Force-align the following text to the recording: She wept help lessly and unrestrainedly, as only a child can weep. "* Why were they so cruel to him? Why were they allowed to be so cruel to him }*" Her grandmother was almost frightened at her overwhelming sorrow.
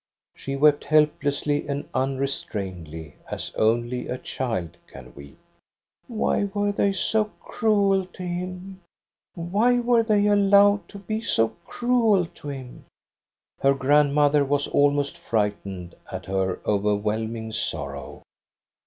She 0.35 0.55
wept 0.55 0.85
help 0.85 1.21
lessly 1.21 1.69
and 1.69 1.87
unrestrainedly, 1.93 3.17
as 3.29 3.53
only 3.53 4.07
a 4.07 4.17
child 4.17 4.77
can 4.87 5.13
weep. 5.13 5.37
"* 5.93 6.05
Why 6.07 6.45
were 6.45 6.71
they 6.71 6.91
so 6.91 7.25
cruel 7.39 8.07
to 8.07 8.23
him? 8.23 8.81
Why 9.35 9.77
were 9.79 10.01
they 10.01 10.25
allowed 10.25 10.87
to 10.87 10.97
be 10.97 11.21
so 11.21 11.49
cruel 11.67 12.25
to 12.25 12.47
him 12.47 12.85
}*" 13.31 13.37
Her 13.61 13.75
grandmother 13.75 14.43
was 14.43 14.67
almost 14.69 15.19
frightened 15.19 15.93
at 16.11 16.25
her 16.25 16.59
overwhelming 16.65 17.51
sorrow. 17.51 18.23